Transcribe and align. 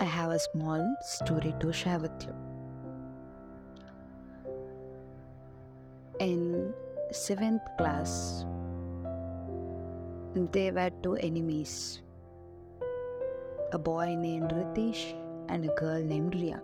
I 0.00 0.04
have 0.04 0.30
a 0.30 0.38
small 0.38 0.96
story 1.02 1.54
to 1.60 1.72
share 1.72 1.98
with 1.98 2.12
you. 2.22 2.34
In 6.20 6.72
seventh 7.10 7.62
class, 7.78 8.44
there 10.34 10.72
were 10.72 10.90
two 11.02 11.14
enemies 11.16 12.02
a 13.72 13.78
boy 13.78 14.14
named 14.14 14.50
Ritesh 14.50 15.14
and 15.48 15.64
a 15.64 15.74
girl 15.74 16.02
named 16.02 16.34
Ria. 16.34 16.62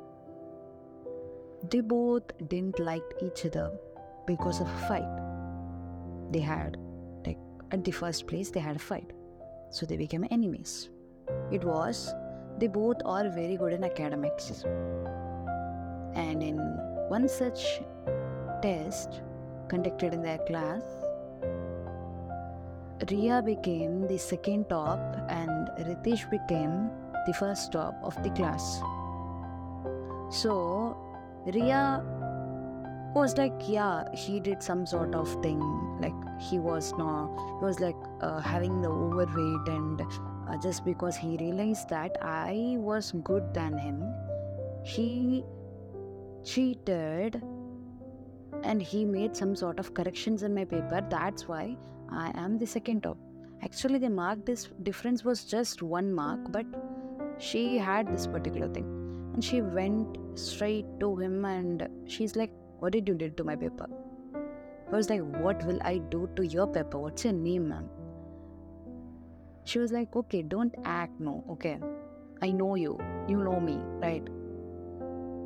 They 1.71 1.81
both 1.81 2.25
didn't 2.49 2.79
like 2.79 3.03
each 3.23 3.47
other 3.47 3.73
because 4.27 4.61
of 4.61 4.69
a 4.69 4.79
fight. 4.89 6.33
They 6.33 6.41
had, 6.41 6.77
like, 7.27 7.39
at 7.71 7.85
the 7.85 7.93
first 7.93 8.27
place, 8.27 8.51
they 8.51 8.61
had 8.61 8.77
a 8.77 8.79
fight. 8.79 9.11
So 9.71 9.87
they 9.87 9.97
became 9.97 10.27
enemies. 10.31 10.91
It 11.51 11.65
was, 11.65 12.13
they 12.59 12.67
both 12.67 12.97
are 13.05 13.29
very 13.29 13.57
good 13.57 13.73
in 13.73 13.85
academics. 13.85 14.65
And 16.15 16.43
in 16.43 16.59
one 17.09 17.29
such 17.29 17.81
test 18.63 19.21
conducted 19.69 20.13
in 20.15 20.23
their 20.23 20.39
class, 20.39 20.83
Ria 23.11 23.41
became 23.43 24.07
the 24.09 24.19
second 24.19 24.69
top 24.69 24.99
and 25.29 25.69
Ritesh 25.79 26.29
became 26.31 26.91
the 27.27 27.33
first 27.33 27.73
top 27.73 27.95
of 28.03 28.21
the 28.23 28.31
class. 28.31 28.81
So 30.31 30.97
Ria 31.47 32.03
was 33.15 33.37
like, 33.39 33.55
yeah, 33.67 34.05
he 34.13 34.41
did 34.41 34.63
some 34.63 34.85
sort 34.85 35.15
of 35.15 35.31
thing. 35.43 35.61
Like 36.01 36.15
he 36.41 36.59
was 36.59 36.93
not, 36.99 37.31
he 37.61 37.65
was 37.65 37.81
like 37.81 37.97
uh, 38.21 38.41
having 38.41 38.83
the 38.83 38.89
overweight, 38.89 39.69
and 39.69 40.03
uh, 40.49 40.57
just 40.57 40.85
because 40.85 41.17
he 41.17 41.37
realized 41.37 41.89
that 41.91 42.17
I 42.23 42.77
was 42.79 43.13
good 43.23 43.53
than 43.53 43.77
him, 43.77 44.03
he 44.85 45.45
cheated 46.45 47.43
and 48.63 48.83
he 48.83 49.05
made 49.05 49.37
some 49.37 49.55
sort 49.55 49.79
of 49.79 49.95
corrections 49.95 50.43
in 50.43 50.55
my 50.55 50.65
paper. 50.65 51.07
That's 51.09 51.47
why 51.47 51.77
I 52.11 52.33
am 52.35 52.59
the 52.59 52.67
second 52.67 53.03
top. 53.03 53.19
Actually, 53.63 53.99
the 53.99 54.09
mark 54.11 54.45
this 54.47 54.69
difference 54.83 55.25
was 55.25 55.45
just 55.45 55.83
one 55.83 56.13
mark, 56.13 56.41
but 56.51 56.67
she 57.39 57.77
had 57.77 58.11
this 58.13 58.27
particular 58.27 58.69
thing, 58.73 58.85
and 59.35 59.45
she 59.45 59.61
went 59.63 60.17
straight 60.39 60.87
to 61.01 61.17
him 61.17 61.45
and 61.45 61.89
she's 62.07 62.37
like, 62.37 62.53
"What 62.79 62.93
did 62.93 63.09
you 63.09 63.15
do 63.15 63.31
to 63.31 63.45
my 63.45 63.57
paper?" 63.57 63.87
I 64.91 64.97
was 64.97 65.11
like, 65.11 65.23
"What 65.45 65.65
will 65.67 65.81
I 65.83 65.99
do 65.99 66.29
to 66.37 66.47
your 66.47 66.67
paper? 66.67 66.99
What's 66.99 67.25
your 67.25 67.35
name, 67.35 67.69
ma'am?" 67.69 67.89
She 69.71 69.79
was 69.85 69.95
like, 69.99 70.19
"Okay, 70.23 70.43
don't 70.57 70.75
act 70.97 71.21
no. 71.29 71.37
Okay, 71.55 71.79
I 72.49 72.53
know 72.61 72.75
you. 72.83 72.93
You 73.33 73.43
know 73.49 73.61
me, 73.71 73.79
right?" 74.05 74.35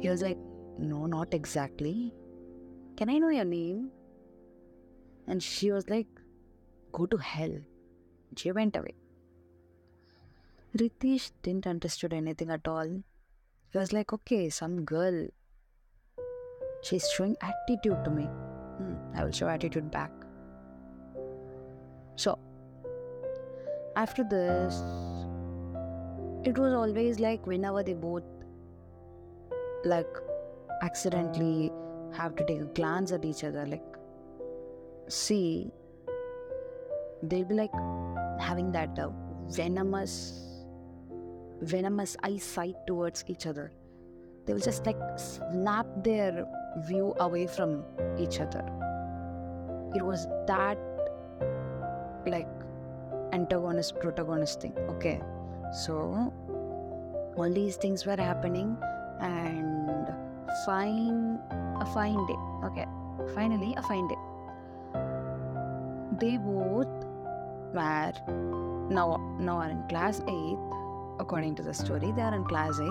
He 0.05 0.13
was 0.15 0.27
like, 0.29 0.45
"No, 0.93 1.07
not 1.15 1.39
exactly. 1.41 1.97
Can 3.01 3.15
I 3.17 3.19
know 3.25 3.33
your 3.39 3.49
name?" 3.55 3.87
And 5.27 5.43
she 5.49 5.71
was 5.75 5.89
like, 5.95 6.23
Go 6.93 7.07
to 7.07 7.17
hell. 7.17 7.55
She 8.37 8.53
went 8.53 8.77
away. 8.77 8.95
Ritesh 10.77 11.31
didn't 11.43 11.67
understood 11.67 12.13
anything 12.13 12.51
at 12.51 12.69
all. 12.69 12.91
He 13.71 13.79
was 13.79 13.93
like, 13.93 14.13
okay, 14.13 14.51
some 14.51 14.85
girl. 14.85 15.27
She's 16.83 17.09
showing 17.11 17.37
attitude 17.41 18.05
to 18.05 18.11
me. 18.11 18.25
Hmm, 18.25 18.95
I 19.15 19.25
will 19.25 19.33
show 19.33 19.49
attitude 19.49 19.91
back. 19.91 20.11
So, 22.17 22.39
after 23.97 24.25
this, 24.25 24.83
it 26.45 26.59
was 26.59 26.73
always 26.73 27.21
like 27.21 27.47
whenever 27.47 27.83
they 27.83 27.95
both 27.95 28.25
like 29.85 30.07
accidentally 30.83 31.71
have 32.13 32.35
to 32.37 32.45
take 32.45 32.61
a 32.61 32.65
glance 32.65 33.13
at 33.13 33.25
each 33.25 33.45
other, 33.45 33.67
like 33.67 33.85
see 35.09 35.71
they'll 37.23 37.45
be 37.45 37.55
like 37.55 37.73
having 38.41 38.73
that 38.73 38.99
uh, 38.99 39.11
venomous 39.49 40.53
venomous 41.61 42.17
eyesight 42.25 42.75
towards 42.87 43.25
each 43.29 43.47
other. 43.47 43.73
They 44.45 44.53
will 44.53 44.61
just 44.61 44.85
like 44.87 44.99
snap 45.17 45.87
their 46.03 46.45
view 46.89 47.15
away 47.21 47.47
from 47.47 47.85
each 48.19 48.41
other. 48.41 48.65
It 49.95 50.03
was 50.03 50.27
that 50.49 50.79
like 52.27 52.49
antagonist 53.33 53.99
protagonist 54.01 54.61
thing 54.61 54.75
okay? 54.91 55.21
So 55.85 56.33
all 57.37 57.51
these 57.51 57.77
things 57.77 58.05
were 58.05 58.17
happening 58.17 58.77
and 59.21 60.09
fine 60.67 61.39
a 61.81 61.87
fine 61.87 62.27
day 62.27 62.41
okay? 62.65 62.87
Finally 63.35 63.75
a 63.77 63.83
fine 63.83 64.09
day. 64.09 64.21
They 66.21 66.37
both 66.37 66.93
were 67.75 68.13
now 68.91 69.17
now 69.41 69.57
are 69.59 69.71
in 69.71 69.83
class 69.89 70.21
8 70.29 70.57
according 71.21 71.55
to 71.57 71.63
the 71.63 71.73
story 71.73 72.13
they 72.13 72.23
are 72.23 72.35
in 72.35 72.45
class 72.45 72.79
8 72.79 72.89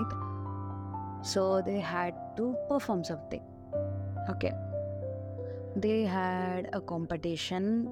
so 1.22 1.62
they 1.62 1.78
had 1.78 2.14
to 2.36 2.56
perform 2.68 3.04
something 3.04 3.42
okay? 4.28 4.52
They 5.76 6.02
had 6.04 6.68
a 6.72 6.80
competition 6.80 7.88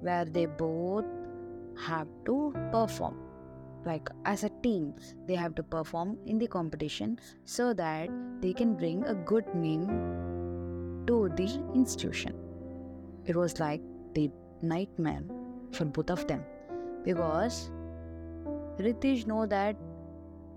where 0.00 0.24
they 0.24 0.46
both 0.46 1.04
have 1.86 2.06
to 2.26 2.52
perform 2.72 3.16
like 3.84 4.08
as 4.24 4.44
a 4.44 4.50
team 4.62 4.94
they 5.26 5.34
have 5.34 5.54
to 5.54 5.62
perform 5.62 6.16
in 6.26 6.38
the 6.38 6.46
competition 6.46 7.18
so 7.44 7.72
that 7.72 8.08
they 8.40 8.52
can 8.52 8.74
bring 8.74 9.04
a 9.04 9.14
good 9.14 9.54
name 9.54 9.86
to 11.06 11.28
the 11.36 11.48
institution 11.74 12.34
it 13.24 13.36
was 13.36 13.58
like 13.58 13.80
the 14.14 14.30
nightmare 14.62 15.22
for 15.72 15.84
both 15.86 16.10
of 16.10 16.26
them 16.26 16.44
because 17.04 17.70
Ritesh 18.78 19.26
know 19.26 19.46
that 19.46 19.76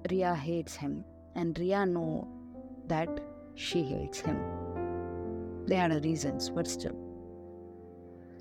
Ria 0.09 0.33
hates 0.35 0.75
him 0.75 1.03
and 1.35 1.57
Ria 1.57 1.85
know 1.85 2.27
that 2.87 3.09
she 3.55 3.83
hates 3.83 4.19
him. 4.19 4.37
They 5.65 5.75
had 5.75 6.03
reasons, 6.03 6.49
but 6.49 6.67
still. 6.67 6.95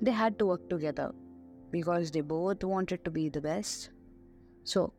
They 0.01 0.11
had 0.11 0.37
to 0.39 0.45
work 0.45 0.69
together 0.69 1.13
because 1.73 2.11
they 2.11 2.21
both 2.21 2.63
wanted 2.63 3.03
to 3.03 3.11
be 3.11 3.29
the 3.29 3.41
best. 3.41 3.89
So 4.63 4.93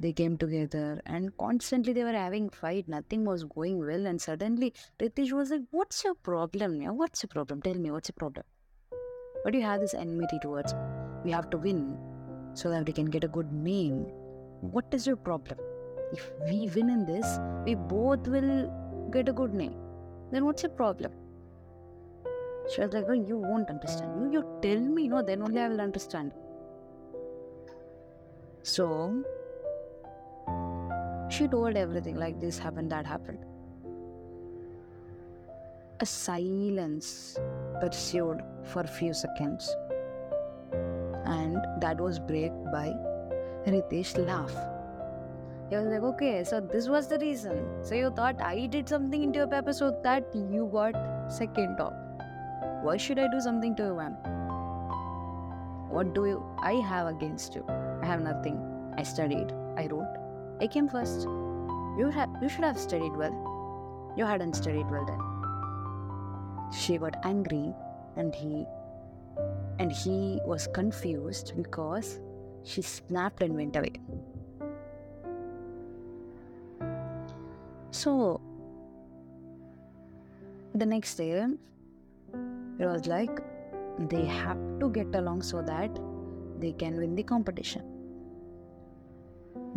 they 0.00 0.12
came 0.12 0.36
together 0.36 1.00
and 1.06 1.36
constantly 1.38 1.92
they 1.92 2.04
were 2.08 2.20
having 2.24 2.48
fight. 2.48 2.88
Nothing 2.88 3.24
was 3.24 3.44
going 3.44 3.78
well, 3.78 4.06
and 4.06 4.20
suddenly 4.20 4.72
Ritesh 5.00 5.32
was 5.32 5.50
like, 5.50 5.62
What's 5.70 6.02
your 6.04 6.14
problem? 6.14 6.80
Yeah? 6.82 6.90
What's 7.02 7.22
your 7.22 7.28
problem? 7.28 7.62
Tell 7.62 7.74
me 7.74 7.90
what's 7.90 8.10
your 8.10 8.18
problem? 8.24 8.44
But 9.44 9.54
you 9.54 9.62
have 9.62 9.80
this 9.80 9.94
enmity 9.94 10.38
towards. 10.42 10.74
We 11.24 11.30
have 11.32 11.50
to 11.50 11.58
win 11.58 11.98
so 12.54 12.70
that 12.70 12.86
we 12.86 12.92
can 12.92 13.06
get 13.16 13.24
a 13.24 13.28
good 13.28 13.52
name. 13.52 14.06
What 14.76 14.86
is 14.92 15.06
your 15.06 15.16
problem? 15.16 15.58
If 16.12 16.30
we 16.48 16.70
win 16.74 16.90
in 16.90 17.04
this, 17.04 17.38
we 17.64 17.74
both 17.74 18.26
will 18.28 18.72
get 19.12 19.28
a 19.28 19.32
good 19.32 19.54
name. 19.54 19.76
Then 20.32 20.44
what's 20.44 20.62
your 20.62 20.70
problem? 20.70 21.12
She 22.68 22.80
was 22.80 22.92
like, 22.92 23.04
oh, 23.08 23.12
you 23.12 23.36
won't 23.36 23.70
understand. 23.70 24.32
You, 24.32 24.40
you 24.40 24.58
tell 24.60 24.80
me, 24.80 25.08
no, 25.08 25.22
then 25.22 25.42
only 25.42 25.60
I 25.60 25.68
will 25.68 25.80
understand. 25.80 26.32
So 28.62 29.22
she 31.28 31.46
told 31.46 31.76
everything 31.76 32.16
like 32.16 32.40
this 32.40 32.58
happened, 32.58 32.90
that 32.90 33.06
happened. 33.06 33.38
A 36.00 36.06
silence 36.06 37.38
pursued 37.80 38.42
for 38.64 38.80
a 38.80 38.86
few 38.86 39.14
seconds, 39.14 39.74
and 41.24 41.56
that 41.80 41.98
was 41.98 42.18
break 42.18 42.52
by 42.72 42.92
Ritesh 43.66 44.18
laugh. 44.26 44.54
He 45.70 45.76
was 45.76 45.86
like, 45.86 46.02
okay, 46.02 46.44
so 46.44 46.60
this 46.60 46.88
was 46.88 47.08
the 47.08 47.18
reason. 47.18 47.82
So 47.82 47.94
you 47.94 48.10
thought 48.10 48.40
I 48.42 48.66
did 48.66 48.88
something 48.88 49.22
into 49.22 49.38
your 49.38 49.48
paper 49.48 49.72
so 49.72 49.98
that 50.02 50.24
you 50.34 50.68
got 50.72 50.94
second 51.28 51.76
top. 51.76 51.94
Why 52.86 52.96
should 52.96 53.18
I 53.18 53.26
do 53.26 53.40
something 53.40 53.74
to 53.78 53.82
you, 53.82 53.94
ma'am? 53.96 54.12
What 55.90 56.14
do 56.14 56.24
you, 56.24 56.44
I 56.58 56.74
have 56.88 57.08
against 57.08 57.56
you? 57.56 57.64
I 57.68 58.06
have 58.06 58.20
nothing. 58.20 58.60
I 58.96 59.02
studied. 59.02 59.50
I 59.76 59.88
wrote. 59.88 60.06
I 60.60 60.68
came 60.68 60.88
first. 60.88 61.22
You, 61.22 62.12
ha- 62.14 62.28
you 62.40 62.48
should 62.48 62.62
have 62.62 62.78
studied 62.78 63.16
well. 63.16 64.14
You 64.16 64.24
hadn't 64.24 64.54
studied 64.54 64.88
well 64.88 65.04
then. 65.04 66.70
She 66.72 66.96
got 66.96 67.16
angry 67.24 67.74
and 68.16 68.32
he 68.32 68.64
and 69.80 69.90
he 69.90 70.40
was 70.44 70.68
confused 70.72 71.54
because 71.56 72.20
she 72.62 72.82
snapped 72.82 73.42
and 73.42 73.56
went 73.56 73.74
away. 73.74 74.00
So 77.90 78.40
the 80.72 80.86
next 80.86 81.16
day 81.16 81.46
it 82.78 82.86
was 82.86 83.06
like 83.06 83.40
they 83.98 84.24
have 84.24 84.58
to 84.80 84.90
get 84.90 85.14
along 85.14 85.42
so 85.42 85.62
that 85.62 85.98
they 86.58 86.72
can 86.72 86.96
win 86.98 87.14
the 87.14 87.22
competition. 87.22 87.82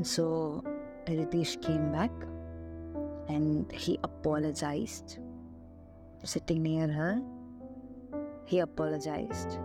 So 0.04 0.64
Ritesh 1.06 1.62
came 1.62 1.92
back 1.92 2.12
and 3.28 3.72
he 3.72 4.00
apologized. 4.04 5.20
Sitting 6.24 6.64
near 6.64 6.88
her, 6.88 7.22
he 8.46 8.60
apologized. 8.60 9.58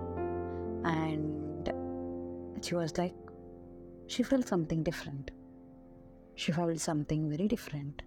And 0.84 1.68
she 2.62 2.74
was 2.74 2.96
like, 2.96 3.14
she 4.06 4.22
felt 4.22 4.46
something 4.46 4.82
different. 4.82 5.30
She 6.36 6.52
felt 6.52 6.78
something 6.78 7.28
very 7.28 7.48
different. 7.48 8.02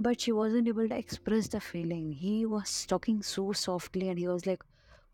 But 0.00 0.20
she 0.20 0.32
wasn't 0.32 0.68
able 0.68 0.88
to 0.88 0.96
express 0.96 1.48
the 1.48 1.60
feeling. 1.60 2.12
He 2.12 2.46
was 2.46 2.84
talking 2.86 3.22
so 3.22 3.52
softly 3.52 4.08
and 4.08 4.18
he 4.18 4.26
was 4.26 4.44
like, 4.44 4.62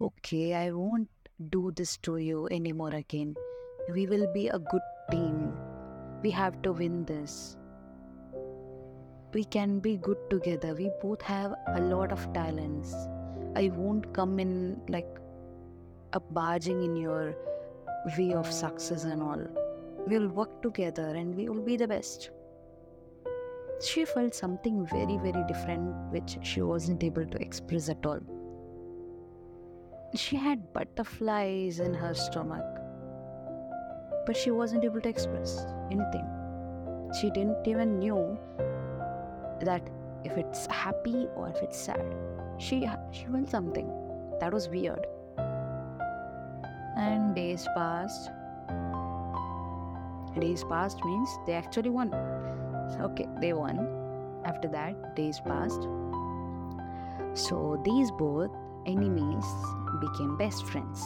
okay, 0.01 0.55
I 0.55 0.71
won't 0.71 1.09
do 1.51 1.71
this 1.77 1.99
to 1.99 2.17
you 2.17 2.49
anymore 2.51 2.95
again. 2.95 3.35
We 3.93 4.07
will 4.07 4.33
be 4.33 4.49
a 4.49 4.59
good 4.59 4.81
team. 5.11 5.53
We 6.23 6.31
have 6.31 6.63
to 6.63 6.73
win 6.73 7.05
this. 7.05 7.57
We 9.35 9.45
can 9.45 9.81
be 9.81 9.97
good 9.97 10.19
together. 10.31 10.75
We 10.75 10.91
both 11.03 11.23
have 11.23 11.55
a 11.69 11.81
lot 11.81 12.11
of 12.11 12.33
talents. 12.33 12.95
I 13.55 13.71
won't 13.75 14.13
come 14.15 14.41
in 14.41 14.81
like 14.89 15.19
a 16.15 16.21
barging 16.21 16.83
in 16.83 16.97
your 16.97 17.37
way 18.19 18.33
of 18.33 18.51
success 18.51 19.05
and 19.05 19.23
all. 19.23 19.47
We'll 20.07 20.29
work 20.29 20.63
together 20.63 21.09
and 21.15 21.35
we 21.37 21.49
will 21.49 21.63
be 21.63 21.77
the 21.77 21.87
best. 21.87 22.31
She 23.83 24.05
felt 24.05 24.35
something 24.35 24.87
very, 24.87 25.17
very 25.17 25.43
different 25.49 25.95
which 26.13 26.39
she 26.43 26.61
wasn't 26.61 27.03
able 27.03 27.25
to 27.25 27.41
express 27.41 27.89
at 27.89 28.05
all. 28.05 28.21
She 30.15 30.37
had 30.37 30.73
butterflies 30.75 31.81
in 31.81 31.95
her 31.95 32.13
stomach, 32.13 32.67
but 34.27 34.37
she 34.37 34.51
wasn't 34.51 34.85
able 34.85 35.01
to 35.01 35.09
express 35.09 35.65
anything. 35.91 36.27
She 37.19 37.31
didn't 37.31 37.67
even 37.67 37.99
knew 37.99 38.39
that 39.61 39.83
if 40.25 40.37
it's 40.37 40.67
happy 40.67 41.27
or 41.35 41.49
if 41.49 41.57
it's 41.63 41.79
sad. 41.79 42.05
She 42.59 42.87
she 43.13 43.25
felt 43.25 43.49
something 43.49 43.91
that 44.41 44.53
was 44.53 44.69
weird. 44.69 45.07
And 46.99 47.35
days 47.35 47.67
passed. 47.75 48.31
Days 50.39 50.65
passed 50.65 51.03
means 51.03 51.29
they 51.47 51.55
actually 51.55 51.89
won. 51.89 52.11
Okay, 52.99 53.27
they 53.41 53.53
won. 53.53 53.87
After 54.45 54.69
that, 54.69 55.17
days 55.17 55.41
passed. 55.41 55.83
So 57.35 57.81
these 57.85 58.11
both 58.11 58.51
enemies 58.87 59.45
became 60.01 60.37
best 60.37 60.67
friends. 60.67 61.03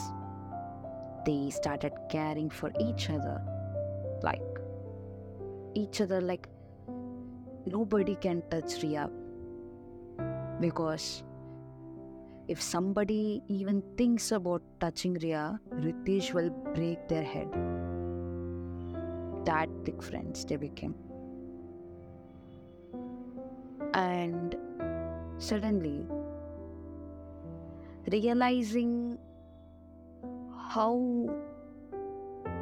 They 1.26 1.50
started 1.50 1.92
caring 2.10 2.50
for 2.50 2.70
each 2.78 3.10
other 3.10 3.42
like 4.22 4.42
each 5.74 6.00
other 6.00 6.20
like 6.20 6.48
nobody 7.66 8.14
can 8.16 8.42
touch 8.50 8.82
Ria 8.82 9.10
because 10.60 11.24
if 12.46 12.60
somebody 12.60 13.42
even 13.48 13.82
thinks 13.96 14.30
about 14.32 14.62
touching 14.78 15.14
Ria, 15.14 15.58
Ritesh 15.76 16.32
will 16.34 16.50
break 16.74 17.08
their 17.08 17.22
head. 17.22 17.48
That 19.46 19.68
big 19.84 20.02
friends 20.02 20.44
they 20.44 20.56
became. 20.56 20.94
And 23.92 24.56
suddenly, 25.38 26.06
realizing 28.10 29.18
how 30.68 31.30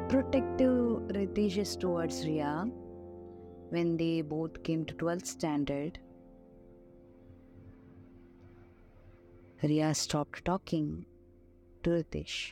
protective 0.09 1.01
Ritesh 1.17 1.57
is 1.57 1.75
towards 1.75 2.25
Ria 2.25 2.69
when 3.69 3.97
they 3.97 4.21
both 4.21 4.61
came 4.63 4.85
to 4.85 4.93
12th 4.93 5.25
standard, 5.25 5.99
Ria 9.63 9.93
stopped 9.95 10.45
talking 10.45 11.05
to 11.83 11.89
Ritesh. 11.89 12.51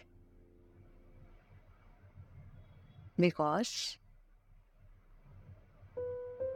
Because 3.17 3.97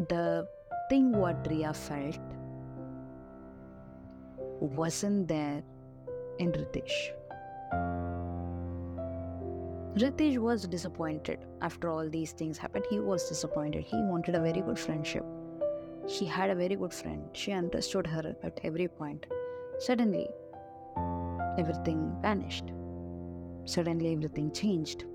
the 0.10 0.48
thing 0.90 1.12
what 1.12 1.48
Ria 1.50 1.74
felt 1.74 2.20
wasn't 4.60 5.28
there 5.28 5.64
in 6.40 6.52
Ritesh. 6.52 7.12
Ritesh 9.96 10.38
was 10.38 10.68
disappointed 10.68 11.40
after 11.62 11.90
all 11.90 12.10
these 12.10 12.34
things 12.34 12.58
happened. 12.58 12.86
He 12.90 13.00
was 13.00 13.30
disappointed. 13.30 13.84
He 13.84 13.96
wanted 13.96 14.36
a 14.36 14.42
very 14.42 14.62
good 14.62 14.78
friendship. 14.78 15.24
He 16.08 16.26
had 16.26 16.50
a 16.50 16.56
very 16.56 16.76
good 16.76 16.94
friend. 16.94 17.24
She 17.34 17.52
understood 17.52 18.06
her 18.06 18.36
at 18.44 18.60
every 18.64 18.88
point. 18.88 19.26
Suddenly, 19.80 20.28
everything 21.58 22.16
vanished. 22.22 22.66
Suddenly, 23.66 24.14
everything 24.14 24.52
changed. 24.52 25.06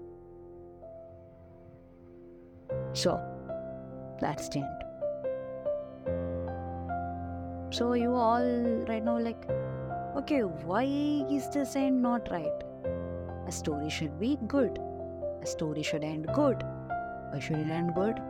So, 2.94 3.20
that's 4.20 4.48
the 4.48 4.60
end. 4.60 4.79
So, 7.70 7.92
you 7.94 8.14
all 8.14 8.44
right 8.88 9.04
now, 9.04 9.18
like, 9.18 9.48
okay, 10.16 10.40
why 10.40 10.84
is 11.30 11.48
this 11.50 11.76
end 11.76 12.02
not 12.02 12.28
right? 12.30 12.64
A 13.46 13.52
story 13.52 13.88
should 13.88 14.18
be 14.18 14.36
good. 14.48 14.78
A 15.42 15.46
story 15.46 15.82
should 15.82 16.04
end 16.04 16.26
good. 16.34 16.62
Why 17.30 17.38
should 17.38 17.58
it 17.58 17.70
end 17.70 17.94
good? 17.94 18.20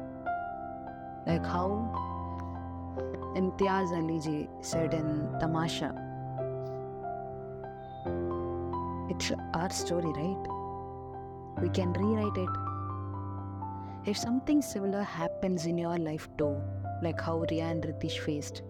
Like 1.27 1.45
how 1.45 1.67
Imtiaz 3.35 3.93
Ali 3.93 4.21
ji 4.21 4.49
said 4.61 4.95
in 4.95 5.29
Tamasha. 5.41 5.91
It's 9.11 9.33
our 9.55 9.71
story, 9.71 10.13
right? 10.17 11.63
We 11.63 11.69
can 11.69 11.93
rewrite 11.93 12.37
it. 12.37 12.49
If 14.07 14.17
something 14.17 14.63
similar 14.63 15.03
happens 15.03 15.67
in 15.67 15.79
your 15.79 15.97
life 15.99 16.29
too, 16.39 16.57
like 17.03 17.21
how 17.21 17.45
Ria 17.51 17.65
and 17.65 17.83
Ritesh 17.83 18.19
faced, 18.19 18.63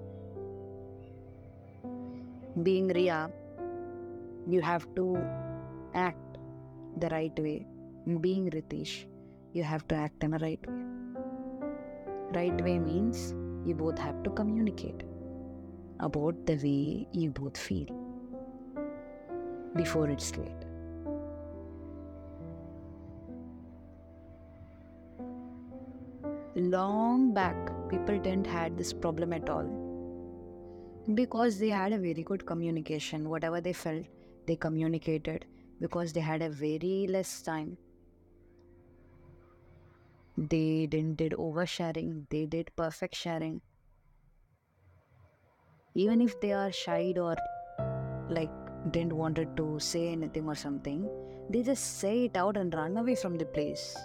being 2.62 2.88
Ria, 2.88 3.30
you 4.46 4.60
have 4.60 4.86
to 4.96 5.16
act 5.94 6.38
the 6.98 7.08
right 7.08 7.38
way. 7.38 7.66
Being 8.20 8.50
Ritesh, 8.50 9.06
you 9.52 9.62
have 9.62 9.86
to 9.88 9.94
act 9.94 10.24
in 10.24 10.34
a 10.34 10.38
right 10.38 10.60
way. 10.66 10.82
Right 12.32 12.64
way 12.64 12.78
means 12.78 13.34
you 13.66 13.74
both 13.74 13.98
have 13.98 14.22
to 14.24 14.30
communicate 14.30 15.02
about 16.00 16.46
the 16.46 16.56
way 16.56 17.06
you 17.12 17.30
both 17.30 17.56
feel 17.56 17.86
before 19.76 20.08
it's 20.08 20.36
late. 20.36 20.50
Long 26.56 27.32
back, 27.32 27.54
people 27.88 28.18
didn't 28.18 28.46
had 28.46 28.76
this 28.76 28.92
problem 28.92 29.32
at 29.32 29.48
all 29.48 29.89
because 31.14 31.58
they 31.58 31.68
had 31.68 31.92
a 31.92 31.98
very 31.98 32.22
good 32.22 32.46
communication. 32.46 33.28
Whatever 33.28 33.60
they 33.60 33.72
felt, 33.72 34.04
they 34.46 34.56
communicated 34.56 35.46
because 35.80 36.12
they 36.12 36.20
had 36.20 36.42
a 36.42 36.48
very 36.48 37.06
less 37.08 37.42
time. 37.42 37.76
They 40.36 40.86
didn't 40.86 41.16
did 41.16 41.32
oversharing, 41.32 42.26
they 42.30 42.46
did 42.46 42.70
perfect 42.76 43.14
sharing. 43.14 43.60
Even 45.94 46.20
if 46.20 46.40
they 46.40 46.52
are 46.52 46.72
shied 46.72 47.18
or 47.18 47.36
like 48.28 48.50
didn't 48.92 49.12
wanted 49.12 49.56
to 49.56 49.78
say 49.78 50.08
anything 50.08 50.46
or 50.46 50.54
something, 50.54 51.08
they 51.50 51.62
just 51.62 51.98
say 51.98 52.24
it 52.24 52.36
out 52.36 52.56
and 52.56 52.72
run 52.72 52.96
away 52.96 53.16
from 53.16 53.36
the 53.36 53.44
place. 53.44 53.96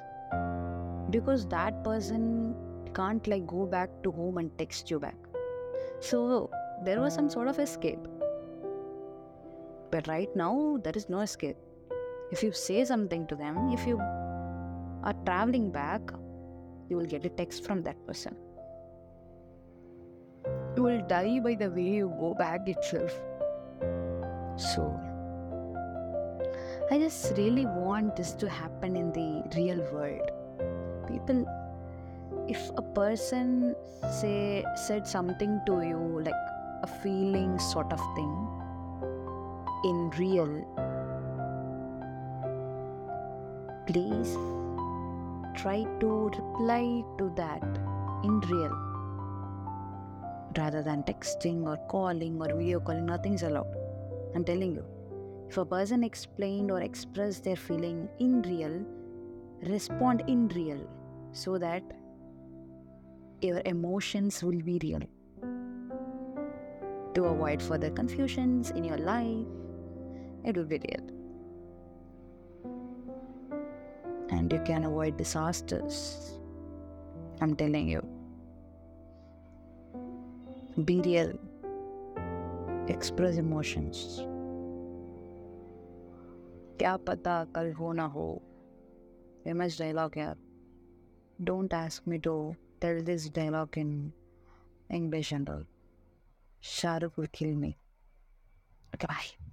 Because 1.09 1.45
that 1.47 1.83
person 1.83 2.55
can't 2.93 3.25
like 3.27 3.45
go 3.45 3.65
back 3.65 3.89
to 4.03 4.11
home 4.11 4.37
and 4.37 4.57
text 4.57 4.89
you 4.89 4.99
back. 4.99 5.15
So 5.99 6.49
there 6.83 6.99
was 6.99 7.13
some 7.13 7.29
sort 7.29 7.47
of 7.47 7.59
escape. 7.59 8.07
But 9.91 10.07
right 10.07 10.35
now, 10.35 10.79
there 10.83 10.93
is 10.95 11.09
no 11.09 11.19
escape. 11.21 11.57
If 12.31 12.43
you 12.43 12.51
say 12.51 12.83
something 12.85 13.27
to 13.27 13.35
them, 13.35 13.69
if 13.71 13.85
you 13.85 13.97
are 13.99 15.13
traveling 15.25 15.71
back, 15.71 16.01
you 16.89 16.97
will 16.97 17.05
get 17.05 17.25
a 17.25 17.29
text 17.29 17.65
from 17.65 17.83
that 17.83 17.95
person. 18.05 18.35
You 20.75 20.83
will 20.83 21.01
die 21.07 21.39
by 21.39 21.55
the 21.55 21.69
way 21.69 21.83
you 21.83 22.13
go 22.19 22.33
back 22.33 22.67
itself. 22.67 23.13
So, 24.57 24.99
I 26.91 26.99
just 26.99 27.37
really 27.37 27.65
want 27.65 28.15
this 28.15 28.33
to 28.33 28.49
happen 28.49 28.95
in 28.95 29.11
the 29.11 29.43
real 29.55 29.79
world. 29.91 30.29
People, 31.07 31.45
if 32.47 32.69
a 32.77 32.81
person 32.81 33.75
say 34.11 34.63
said 34.75 35.07
something 35.07 35.61
to 35.65 35.81
you 35.81 36.21
like 36.23 36.44
a 36.85 36.87
feeling 37.03 37.57
sort 37.67 37.91
of 37.97 38.01
thing 38.15 38.33
in 39.89 40.09
real 40.21 40.53
please 43.87 44.33
try 45.61 45.77
to 45.99 46.09
reply 46.37 47.03
to 47.19 47.31
that 47.35 47.63
in 48.23 48.39
real 48.51 48.75
rather 50.57 50.81
than 50.81 51.03
texting 51.03 51.65
or 51.65 51.77
calling 51.87 52.41
or 52.41 52.47
video 52.55 52.79
calling. 52.79 53.05
Nothing's 53.05 53.43
allowed. 53.43 53.75
I'm 54.33 54.43
telling 54.43 54.73
you. 54.73 54.85
If 55.49 55.57
a 55.57 55.65
person 55.65 56.03
explained 56.03 56.71
or 56.71 56.81
expressed 56.81 57.43
their 57.43 57.55
feeling 57.55 58.09
in 58.19 58.41
real, 58.41 58.83
respond 59.69 60.23
in 60.27 60.47
real 60.49 60.79
so 61.33 61.57
that 61.57 61.83
your 63.41 63.61
emotions 63.65 64.43
will 64.43 64.61
be 64.61 64.79
real 64.81 65.01
To 67.14 67.24
avoid 67.24 67.62
further 67.62 67.90
confusions 67.90 68.70
in 68.70 68.84
your 68.84 68.98
life, 68.98 69.46
it 70.44 70.56
will 70.56 70.64
be 70.64 70.78
real. 70.78 71.06
And 74.30 74.52
you 74.52 74.60
can 74.64 74.84
avoid 74.84 75.16
disasters. 75.16 76.38
I'm 77.40 77.56
telling 77.56 77.88
you. 77.88 78.02
Be 80.84 81.00
real. 81.00 81.32
Express 82.88 83.38
emotions. 83.38 84.20
क्या 86.80 86.96
पता 87.06 87.32
कल 87.54 87.72
हो 87.78 87.92
ना 87.92 88.04
हो 88.12 88.26
famous 89.44 89.78
dialogue 89.78 90.16
यार 90.18 90.36
don't 91.50 91.74
ask 91.74 92.08
me 92.08 92.18
to 92.26 92.32
tell 92.80 93.04
this 93.04 93.28
dialogue 93.34 93.78
in 93.78 93.90
English 94.90 95.32
and 95.32 95.48
all. 95.48 95.62
Shahrukh 96.65 97.15
will 97.17 97.27
kill 97.27 97.53
me. 97.53 97.77
Okay, 98.95 99.05
bye. 99.07 99.44